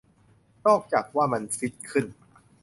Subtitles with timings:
[0.65, 2.05] นอกจากว่ามันฟิตขึ้น